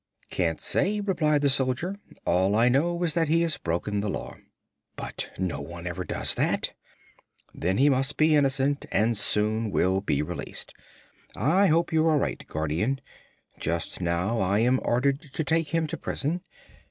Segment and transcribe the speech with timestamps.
[0.31, 1.95] "Can't say," replied the soldier.
[2.25, 4.33] "All I know is that he has broken the Law."
[4.95, 6.73] "But no one ever does that!"
[7.53, 10.73] "Then he must be innocent, and soon will be released.
[11.35, 12.99] I hope you are right, Guardian.
[13.59, 16.41] Just now I am ordered to take him to prison.